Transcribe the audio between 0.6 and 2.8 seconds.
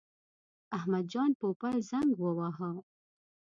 احمد جان پوپل زنګ وواهه.